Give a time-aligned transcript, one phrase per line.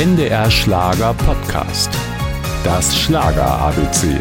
[0.00, 1.90] NDR Schlager Podcast.
[2.64, 4.18] Das Schlager ABC.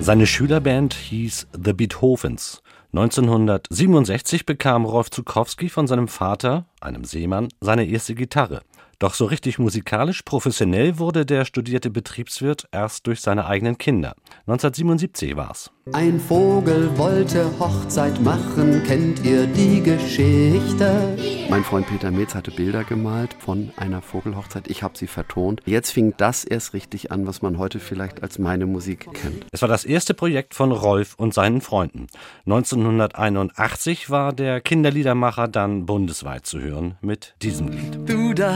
[0.00, 2.60] Seine Schülerband hieß The Beethovens.
[2.92, 8.62] 1967 bekam Rolf Zukowski von seinem Vater, einem Seemann, seine erste Gitarre.
[8.98, 14.16] Doch so richtig musikalisch professionell wurde der studierte Betriebswirt erst durch seine eigenen Kinder.
[14.48, 15.70] 1977 war's.
[15.92, 21.16] Ein Vogel wollte Hochzeit machen, kennt ihr die Geschichte?
[21.50, 24.68] Mein Freund Peter Metz hatte Bilder gemalt von einer Vogelhochzeit.
[24.68, 25.62] Ich habe sie vertont.
[25.64, 29.46] Jetzt fing das erst richtig an, was man heute vielleicht als meine Musik kennt.
[29.50, 32.08] Es war das erste Projekt von Rolf und seinen Freunden.
[32.44, 37.98] 1981 war der Kinderliedermacher dann bundesweit zu hören mit diesem Lied.
[38.04, 38.54] Du da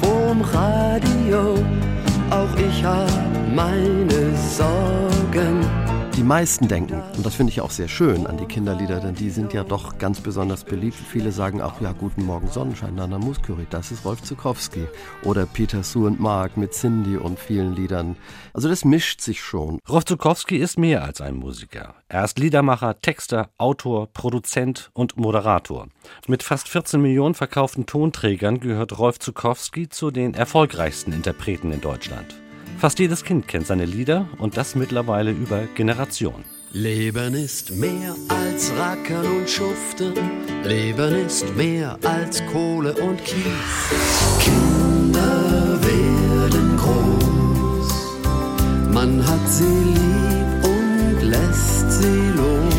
[0.00, 1.58] vorm Radio,
[2.30, 3.10] auch ich hab
[3.52, 5.79] meine Sorgen.
[6.20, 9.30] Die meisten denken, und das finde ich auch sehr schön an die Kinderlieder, denn die
[9.30, 10.98] sind ja doch ganz besonders beliebt.
[10.98, 14.86] Viele sagen auch, ja, Guten Morgen Sonnenschein, Nana Muskuri, das ist Rolf Zukowski.
[15.24, 18.16] Oder Peter Sue und Mark mit Cindy und vielen Liedern.
[18.52, 19.78] Also das mischt sich schon.
[19.88, 21.94] Rolf Zukowski ist mehr als ein Musiker.
[22.08, 25.88] Er ist Liedermacher, Texter, Autor, Produzent und Moderator.
[26.28, 32.34] Mit fast 14 Millionen verkauften Tonträgern gehört Rolf Zukowski zu den erfolgreichsten Interpreten in Deutschland.
[32.80, 36.46] Fast jedes Kind kennt seine Lieder und das mittlerweile über Generationen.
[36.72, 40.14] Leben ist mehr als Rackern und Schuften.
[40.64, 43.44] Leben ist mehr als Kohle und Kies.
[44.38, 47.92] Kinder werden groß.
[48.94, 52.74] Man hat sie lieb und lässt sie los.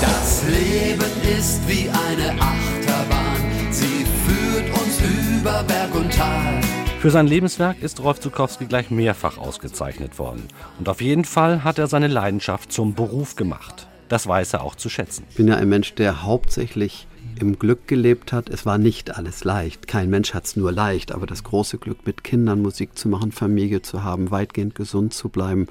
[0.00, 3.72] Das Leben ist wie eine Achterbahn.
[3.72, 5.00] Sie führt uns
[5.40, 6.63] über Berg und Tal.
[7.04, 10.44] Für sein Lebenswerk ist Rolf Zukowski gleich mehrfach ausgezeichnet worden.
[10.78, 13.88] Und auf jeden Fall hat er seine Leidenschaft zum Beruf gemacht.
[14.08, 15.26] Das weiß er auch zu schätzen.
[15.28, 17.06] Ich bin ja ein Mensch, der hauptsächlich
[17.38, 18.48] im Glück gelebt hat.
[18.48, 19.86] Es war nicht alles leicht.
[19.86, 23.32] Kein Mensch hat es nur leicht, aber das große Glück, mit Kindern Musik zu machen,
[23.32, 25.66] Familie zu haben, weitgehend gesund zu bleiben.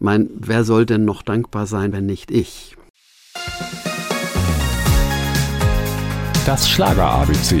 [0.00, 2.76] Mein, wer soll denn noch dankbar sein, wenn nicht ich?
[6.44, 7.60] Das Schlager ABC.